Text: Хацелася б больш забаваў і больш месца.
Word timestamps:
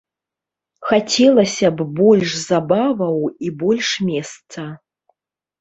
Хацелася 0.91 1.67
б 1.75 1.79
больш 2.01 2.29
забаваў 2.49 3.21
і 3.49 3.53
больш 3.63 3.87
месца. 4.09 4.69